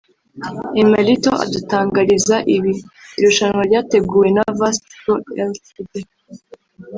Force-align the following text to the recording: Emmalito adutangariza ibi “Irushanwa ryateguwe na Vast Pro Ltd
Emmalito 0.81 1.31
adutangariza 1.45 2.35
ibi 2.55 2.73
“Irushanwa 3.19 3.61
ryateguwe 3.69 4.27
na 4.35 4.45
Vast 4.59 4.83
Pro 4.99 5.13
Ltd 5.49 5.91